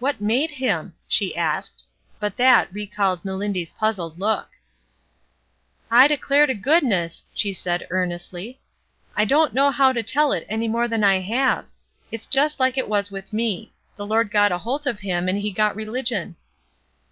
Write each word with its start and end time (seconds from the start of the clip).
''What 0.00 0.20
made 0.20 0.50
him?" 0.50 0.94
she 1.06 1.36
asked. 1.36 1.84
But 2.18 2.36
that 2.38 2.72
recalled 2.72 3.24
Melindy's 3.24 3.72
puzzled 3.72 4.18
look. 4.18 4.48
198 5.90 6.16
ESTER 6.16 6.34
RIED*S 6.34 6.42
NAMESAKE 6.42 6.42
"I 6.42 6.42
declare 6.42 6.46
to 6.48 6.54
goodness," 6.90 7.24
she 7.34 7.52
said 7.52 7.86
earnestly, 7.90 8.60
"I 9.14 9.24
don't 9.24 9.54
know 9.54 9.70
how 9.70 9.92
to 9.92 10.02
tell 10.02 10.32
it 10.32 10.44
any 10.48 10.66
more 10.66 10.88
than 10.88 11.04
I 11.04 11.20
have. 11.20 11.66
It's 12.10 12.26
jest 12.26 12.58
Uke 12.58 12.76
it 12.76 12.88
was 12.88 13.12
with 13.12 13.32
me; 13.32 13.72
the 13.94 14.04
Lord 14.04 14.32
got 14.32 14.50
a 14.50 14.58
holt 14.58 14.86
of 14.86 14.98
him 14.98 15.28
and 15.28 15.38
he 15.38 15.52
got 15.52 15.76
religion." 15.76 16.34